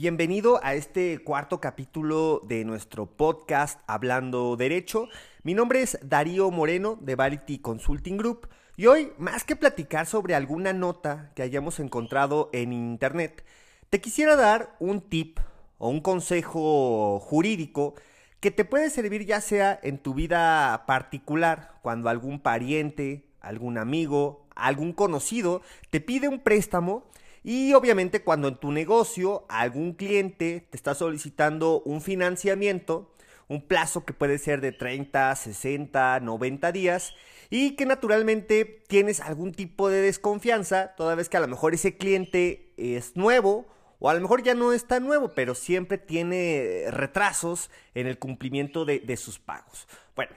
[0.00, 5.08] Bienvenido a este cuarto capítulo de nuestro podcast Hablando Derecho.
[5.42, 10.36] Mi nombre es Darío Moreno de Varity Consulting Group y hoy, más que platicar sobre
[10.36, 13.44] alguna nota que hayamos encontrado en internet,
[13.90, 15.40] te quisiera dar un tip
[15.78, 17.96] o un consejo jurídico
[18.38, 24.46] que te puede servir ya sea en tu vida particular, cuando algún pariente, algún amigo,
[24.54, 25.60] algún conocido
[25.90, 27.02] te pide un préstamo
[27.48, 33.10] y obviamente cuando en tu negocio algún cliente te está solicitando un financiamiento,
[33.48, 37.14] un plazo que puede ser de 30, 60, 90 días
[37.48, 41.96] y que naturalmente tienes algún tipo de desconfianza, toda vez que a lo mejor ese
[41.96, 43.64] cliente es nuevo
[43.98, 48.18] o a lo mejor ya no es tan nuevo, pero siempre tiene retrasos en el
[48.18, 49.88] cumplimiento de, sus pagos.
[50.14, 50.32] Bueno,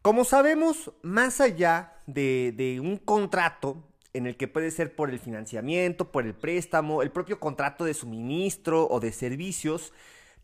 [0.00, 3.82] como sabemos, más allá de, de un contrato,
[4.14, 7.94] en el que puede ser por el financiamiento, por el préstamo, el propio contrato de
[7.94, 9.92] suministro o de servicios,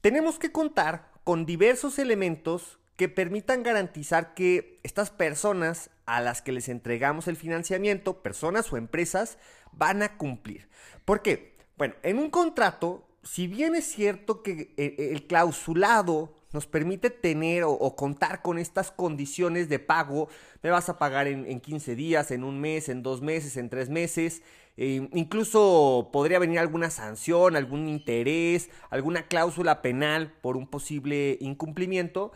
[0.00, 6.52] tenemos que contar con diversos elementos que permitan garantizar que estas personas a las que
[6.52, 9.38] les entregamos el financiamiento, personas o empresas,
[9.72, 10.68] van a cumplir.
[11.04, 11.56] ¿Por qué?
[11.76, 17.64] Bueno, en un contrato, si bien es cierto que eh, el clausulado nos permite tener
[17.64, 20.28] o, contar con estas condiciones de pago.
[20.62, 23.88] Me vas a pagar en, 15 días, en un mes, en dos meses, en tres
[23.90, 24.42] meses.
[24.76, 32.32] Eh, incluso podría venir alguna sanción, algún interés, alguna cláusula penal por un posible incumplimiento.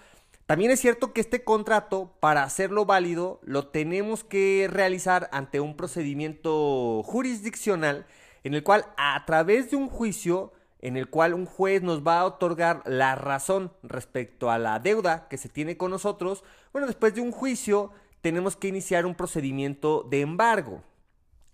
[0.46, 5.76] También es cierto que este contrato, para hacerlo válido, lo tenemos que realizar ante un
[5.76, 8.06] procedimiento jurisdiccional
[8.44, 10.52] en el cual a través de un juicio
[10.82, 15.28] en el cual un juez nos va a otorgar la razón respecto a la deuda
[15.28, 20.06] que se tiene con nosotros, bueno, después de un juicio tenemos que iniciar un procedimiento
[20.10, 20.82] de embargo.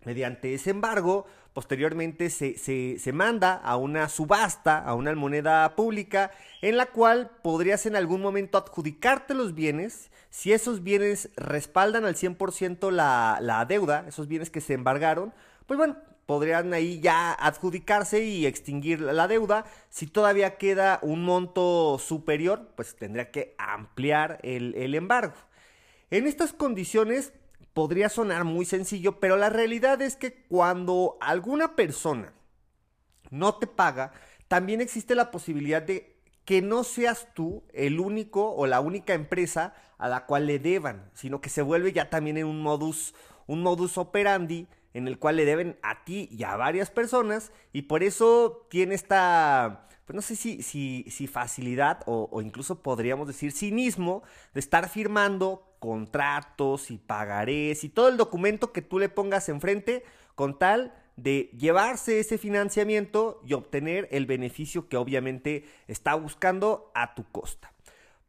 [0.04, 6.30] Mediante ese embargo, posteriormente se, se, manda a una subasta, a una moneda pública,
[6.62, 10.10] en la cual podrías en algún momento adjudicarte los bienes.
[10.30, 15.34] Si esos bienes respaldan al 100% la, la deuda, esos bienes que se embargaron,
[15.66, 15.96] pues bueno,
[16.28, 19.64] podrían ahí ya adjudicarse y extinguir la deuda.
[19.88, 25.32] Si todavía queda un monto superior, pues tendría que ampliar el, embargo.
[26.10, 27.32] En estas condiciones
[27.72, 32.34] podría sonar muy sencillo, pero la realidad es que cuando alguna persona
[33.30, 34.12] no te paga,
[34.48, 36.14] también existe la posibilidad de
[36.44, 41.10] que no seas tú el único o la única empresa a la cual le deban,
[41.14, 43.14] sino que se vuelve ya también en un modus,
[43.46, 47.82] un modus operandi en el cual le deben a ti y a varias personas y
[47.82, 53.52] por eso tiene esta, pues no sé si, si, facilidad o, o, incluso podríamos decir
[53.52, 54.22] cinismo
[54.54, 60.04] de estar firmando contratos y pagarés y todo el documento que tú le pongas enfrente
[60.34, 67.14] con tal de llevarse ese financiamiento y obtener el beneficio que obviamente está buscando a
[67.14, 67.72] tu costa.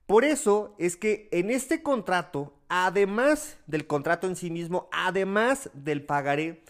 [0.05, 6.03] Por eso es que en este contrato, además del contrato en sí mismo, además del
[6.05, 6.63] pagaré,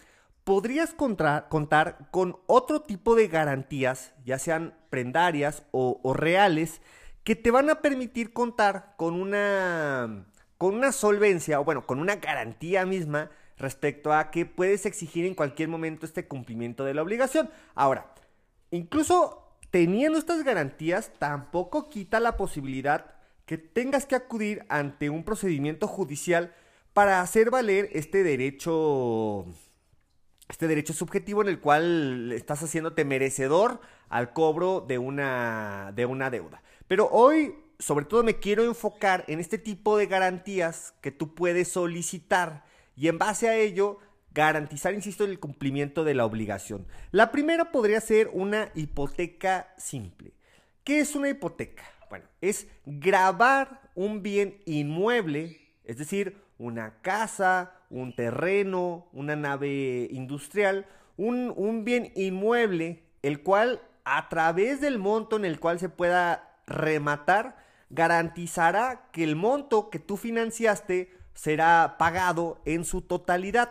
[0.44, 6.80] podrías contar con otro tipo de garantías, ya sean prendarias o, reales,
[7.22, 10.24] que te van a permitir contar con una,
[10.58, 15.34] con una solvencia, o bueno, con una garantía misma respecto a que puedes exigir en
[15.34, 17.50] cualquier momento este cumplimiento de la obligación.
[17.74, 18.12] Ahora,
[18.70, 23.19] incluso teniendo estas garantías, tampoco quita la posibilidad
[23.50, 26.54] que tengas que acudir ante un procedimiento judicial
[26.92, 29.44] para hacer valer este derecho
[30.48, 36.30] este derecho subjetivo en el cual estás haciéndote merecedor al cobro de una de una
[36.30, 36.62] deuda.
[36.86, 41.72] Pero hoy sobre todo me quiero enfocar en este tipo de garantías que tú puedes
[41.72, 43.98] solicitar y en base a ello
[44.32, 46.86] garantizar, insisto, el cumplimiento de la obligación.
[47.10, 50.34] La primera podría ser una hipoteca simple.
[50.84, 51.82] ¿Qué es una hipoteca?
[52.10, 60.86] Bueno, es grabar un bien inmueble, es decir, una casa, un terreno, una nave industrial,
[61.16, 66.58] un, un, bien inmueble, el cual a través del monto en el cual se pueda
[66.66, 67.56] rematar,
[67.90, 73.70] garantizará que el monto que tú financiaste será pagado en su totalidad.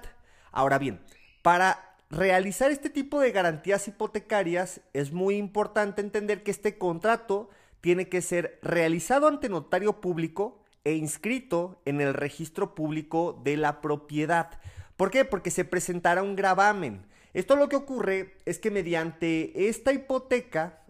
[0.54, 1.02] Ahora bien,
[1.42, 7.50] para realizar este tipo de garantías hipotecarias es muy importante entender que este contrato
[7.82, 13.82] tiene que ser realizado ante notario público e inscrito en el registro público de la
[13.82, 14.60] propiedad.
[14.98, 15.26] ¿Por qué?
[15.26, 17.06] Porque se presentará un gravamen.
[17.34, 20.84] Esto lo que ocurre es que mediante esta hipoteca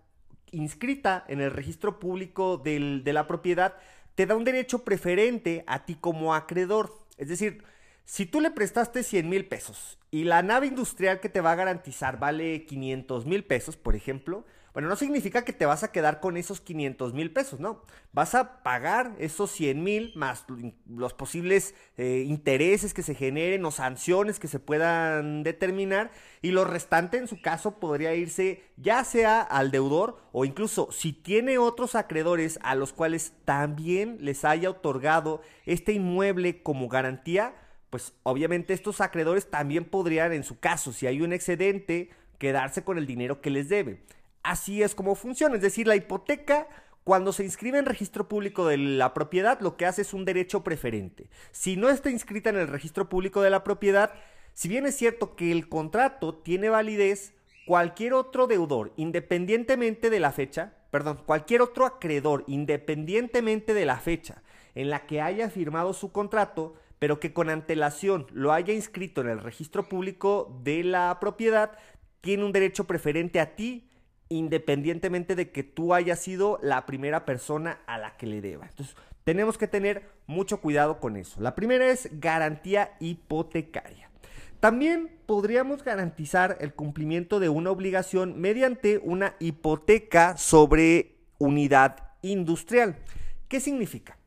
[0.52, 3.76] inscrita en el registro público de la propiedad,
[4.16, 6.92] te da un derecho preferente a ti como acreedor.
[7.18, 7.64] Es decir,
[8.10, 11.56] Si tú le prestaste 100 mil pesos y la nave industrial que te va a
[11.56, 14.46] garantizar vale 500 mil pesos, por ejemplo,
[14.80, 17.84] bueno, no significa que te vas a quedar con esos 500 mil pesos, no.
[18.14, 20.46] Vas a pagar esos 100 mil más
[20.88, 26.12] los posibles eh, intereses que se generen o sanciones que se puedan determinar
[26.42, 31.12] y lo restante en su caso podría irse ya sea al deudor o incluso si
[31.12, 37.54] tiene otros acreedores a los cuales también les haya otorgado este inmueble como garantía,
[37.90, 42.98] pues obviamente estos acreedores también podrían en su caso, si hay un excedente, quedarse con
[42.98, 44.04] el dinero que les debe.
[44.50, 46.68] Así es como funciona, es decir, la hipoteca
[47.04, 50.64] cuando se inscribe en registro público de la propiedad, lo que hace es un derecho
[50.64, 51.30] preferente.
[51.52, 54.12] Si no está inscrita en el registro público de la propiedad,
[54.56, 57.36] si bien es cierto que el contrato tiene validez,
[57.68, 64.42] cualquier otro deudor, independientemente de la fecha, perdón, cualquier otro acreedor, independientemente de la fecha
[64.74, 69.30] en la que haya firmado su contrato, pero que con antelación lo haya inscrito en
[69.30, 71.78] el registro público de la propiedad,
[72.22, 73.89] tiene un derecho preferente a ti
[74.30, 78.68] independientemente de que tú hayas sido la primera persona a la que le deba.
[78.68, 81.42] Entonces, tenemos que tener mucho cuidado con eso.
[81.42, 84.10] La primera es garantía hipotecaria.
[84.60, 92.98] También podríamos garantizar el cumplimiento de una obligación mediante una hipoteca sobre unidad industrial.
[93.48, 94.18] ¿Qué significa?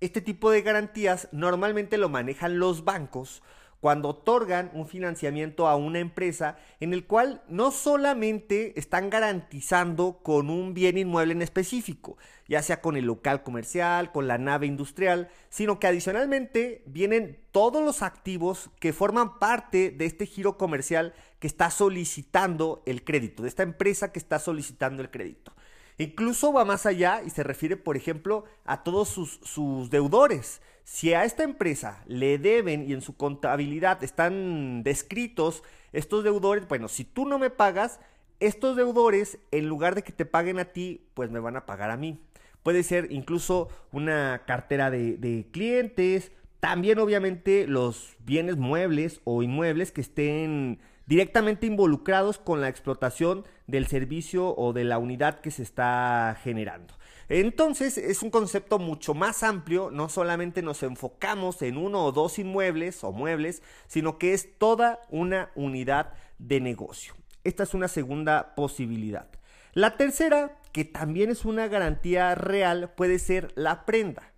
[0.00, 3.42] Este tipo de garantías normalmente lo manejan los bancos
[3.82, 10.50] cuando otorgan un financiamiento a una empresa en el cual no solamente están garantizando con
[10.50, 15.30] un bien inmueble en específico, ya sea con el local comercial, con la nave industrial,
[15.50, 21.48] sino que adicionalmente vienen todos los activos que forman parte de este giro comercial que
[21.48, 25.52] está solicitando el crédito, de esta empresa que está solicitando el crédito.
[25.98, 31.14] Incluso va más allá y se refiere, por ejemplo, a todos sus, sus deudores si
[31.14, 35.62] a esta empresa le deben y en su contabilidad están descritos
[35.92, 38.00] estos deudores, bueno, si tú no me pagas,
[38.40, 41.90] estos deudores, en lugar de que te paguen a ti, pues me van a pagar
[41.90, 42.18] a mí.
[42.62, 49.92] Puede ser incluso una cartera de, de clientes, también obviamente los bienes muebles o inmuebles
[49.92, 55.62] que estén directamente involucrados con la explotación del servicio o de la unidad que se
[55.62, 56.94] está generando.
[57.28, 62.38] Entonces es un concepto mucho más amplio, no solamente nos enfocamos en uno o dos
[62.38, 67.14] inmuebles o muebles, sino que es toda una unidad de negocio.
[67.44, 69.28] Esta es una segunda posibilidad.
[69.72, 74.31] La tercera, que también es una garantía real, puede ser la prenda.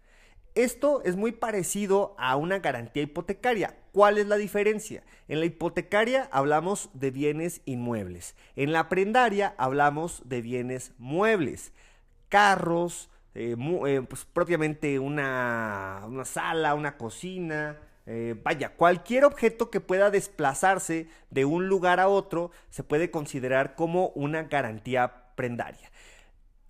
[0.54, 3.76] Esto es muy parecido a una garantía hipotecaria.
[3.90, 5.02] ¿Cuál es la diferencia?
[5.26, 8.36] En la hipotecaria hablamos de bienes inmuebles.
[8.54, 11.72] En la prendaria hablamos de bienes muebles
[12.28, 13.56] carros, eh,
[13.86, 21.44] eh, pues propiamente una, sala, una cocina, eh, vaya, cualquier objeto que pueda desplazarse de
[21.44, 25.90] un lugar a otro se puede considerar como una garantía prendaria.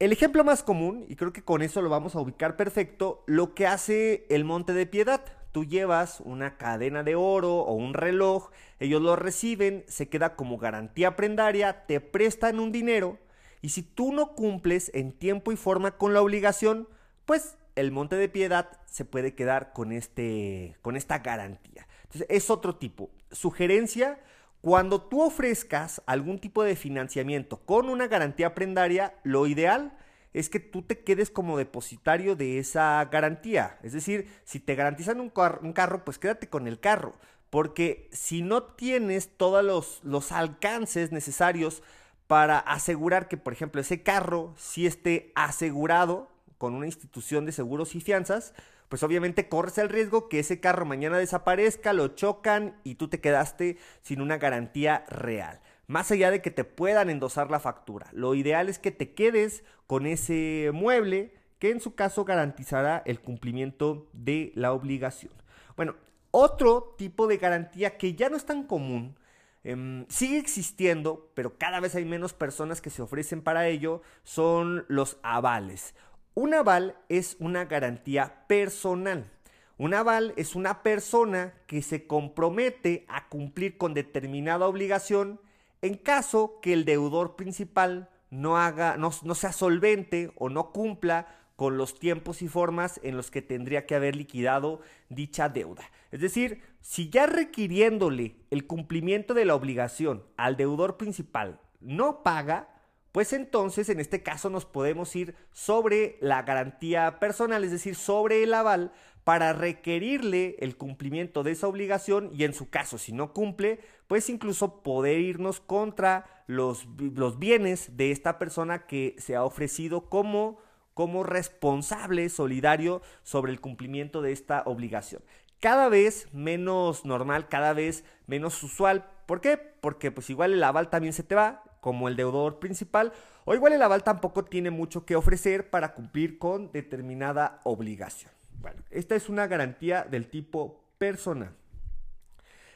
[0.04, 3.54] El ejemplo más común, y creo que con eso lo vamos a ubicar perfecto, lo
[3.54, 5.24] que hace el Monte de Piedad.
[5.50, 10.58] Tú llevas una cadena de oro o un reloj, ellos lo reciben, se queda como
[10.58, 13.18] garantía prendaria, te prestan un dinero
[13.62, 16.87] y si tú no cumples en tiempo y forma con la obligación,
[17.25, 21.88] pues el Monte de Piedad se puede quedar con, este, con esta garantía.
[22.02, 23.08] Entonces, es otro tipo.
[23.32, 24.20] Sugerencia,
[24.64, 29.94] cuando tú ofrezcas algún tipo de financiamiento con una garantía prendaria, lo ideal
[30.33, 33.78] es que tú te quedes como depositario de esa garantía.
[33.83, 37.12] Es decir, si te garantizan un, carro, pues quédate con el carro.
[37.50, 41.83] Porque si no tienes todos los, los alcances necesarios
[42.26, 47.94] para asegurar que, por ejemplo, ese carro sí esté asegurado con una institución de seguros
[47.94, 48.54] y fianzas,
[48.94, 53.18] pues obviamente corres el riesgo que ese carro mañana desaparezca, lo chocan y tú te
[53.18, 55.60] quedaste sin una garantía real.
[55.88, 59.64] Más allá de que te puedan endosar la factura, lo ideal es que te quedes
[59.88, 65.32] con ese mueble que en su caso garantizará el cumplimiento de la obligación.
[65.76, 65.96] Bueno,
[66.30, 69.16] otro tipo de garantía que ya no es tan común,
[69.64, 74.84] Em, sigue existiendo, pero cada vez hay menos personas que se ofrecen para ello, son
[74.88, 75.94] los avales.
[76.35, 79.31] Un aval es una garantía personal.
[79.79, 85.41] Un aval es una persona que se compromete a cumplir con determinada obligación
[85.81, 91.79] en caso que el deudor principal no haga, no sea solvente o no cumpla con
[91.79, 95.85] los tiempos y formas en los que tendría que haber liquidado dicha deuda.
[96.11, 102.74] Es decir, si ya requiriéndole el cumplimiento de la obligación al deudor principal no paga,
[103.14, 108.42] pues entonces en este caso nos podemos ir sobre la garantía personal, es decir, sobre
[108.42, 108.90] el aval,
[109.23, 113.78] para requerirle el cumplimiento de esa obligación y en su caso, si no cumple,
[114.09, 120.11] pues incluso poder irnos contra los, los bienes de esta persona que se ha ofrecido
[120.11, 120.59] como,
[120.92, 125.23] como responsable solidario sobre el cumplimiento de esta obligación.
[125.61, 129.09] Cada vez menos normal, cada vez menos usual.
[129.26, 129.56] ¿Por qué?
[129.56, 133.12] Porque pues igual el aval también se te va, como el deudor principal,
[133.45, 138.33] o igual el aval tampoco tiene mucho que ofrecer para cumplir con determinada obligación.
[138.62, 141.55] Bueno, esta es una garantía del tipo personal.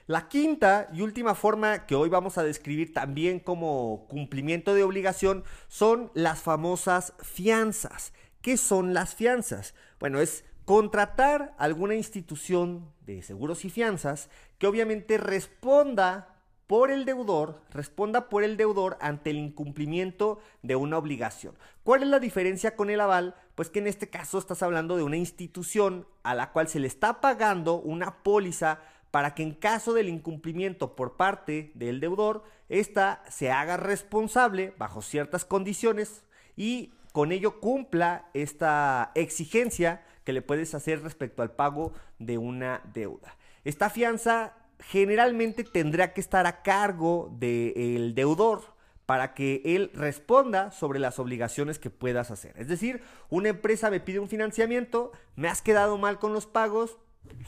[0.06, 5.42] La quinta y última forma que hoy vamos a describir también como cumplimiento de obligación
[5.68, 8.12] son las famosas fianzas.
[8.42, 9.74] ¿Qué son las fianzas?
[10.00, 16.37] Bueno, es contratar alguna institución de seguros y fianzas que obviamente responda
[16.68, 21.56] por el deudor, responda por el deudor ante el incumplimiento de una obligación.
[21.82, 23.34] ¿Cuál es la diferencia con el aval?
[23.54, 26.86] Pues que en este caso estás hablando de una institución a la cual se le
[26.86, 33.22] está pagando una póliza para que en caso del incumplimiento por parte del deudor, ésta
[33.30, 36.22] se haga responsable bajo ciertas condiciones
[36.54, 42.82] y con ello cumpla esta exigencia que le puedes hacer respecto al pago de una
[42.92, 43.38] deuda.
[43.64, 48.62] Esta fianza generalmente tendrá que estar a cargo del deudor
[49.06, 52.54] para que él responda sobre las obligaciones que puedas hacer.
[52.58, 56.98] Es decir, una empresa me pide un financiamiento, me has quedado mal con los pagos,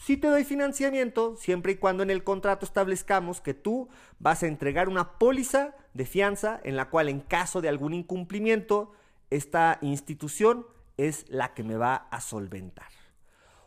[0.03, 4.47] sí te doy financiamiento siempre y cuando en el contrato establezcamos que tú vas a
[4.47, 8.93] entregar una póliza de fianza en la cual en caso de algún incumplimiento,
[9.29, 13.00] esta institución es la que me va a solventar.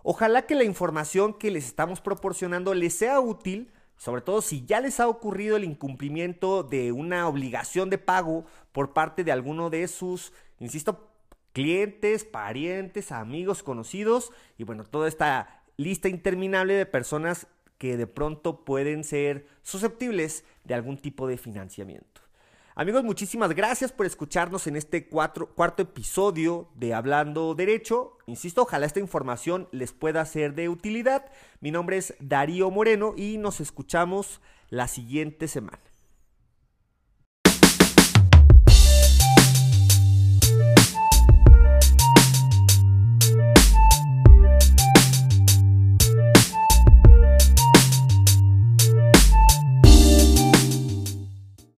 [0.03, 4.81] Ojalá que la información que les estamos proporcionando les sea útil, sobre todo si ya
[4.81, 9.88] les ha ocurrido el incumplimiento de una obligación de pago por parte de alguno de
[9.88, 11.10] sus, insisto,
[11.53, 18.65] clientes, parientes, amigos, conocidos y bueno, toda esta lista interminable de personas que de pronto
[18.65, 22.23] pueden ser susceptibles de algún tipo de financiamiento.
[22.75, 28.18] Amigos, muchísimas gracias por escucharnos en este cuarto episodio de Hablando Derecho.
[28.25, 31.24] Insisto, ojalá esta información les pueda ser de utilidad.
[31.60, 35.93] Mi nombre es Darío Moreno y nos escuchamos la siguiente semana.